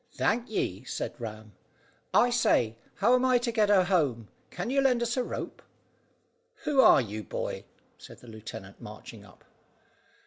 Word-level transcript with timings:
"Thank 0.13 0.49
ye," 0.49 0.83
said 0.83 1.13
Ram. 1.19 1.51
"I 2.11 2.31
say, 2.31 2.75
how 2.95 3.13
am 3.13 3.23
I 3.23 3.37
to 3.37 3.51
get 3.51 3.69
her 3.69 3.83
home? 3.83 4.29
Can 4.49 4.71
you 4.71 4.81
lend 4.81 5.03
us 5.03 5.15
a 5.15 5.23
rope?" 5.23 5.61
"Who 6.63 6.81
are 6.81 6.99
you, 7.01 7.23
boy?" 7.23 7.65
said 7.99 8.17
the 8.17 8.27
lieutenant, 8.27 8.81
marching 8.81 9.23
up. 9.23 9.45